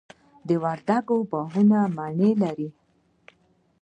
د 0.47 0.49
وردګو 0.63 1.17
باغونه 1.31 1.79
مڼې 1.95 2.31
لري. 2.41 2.69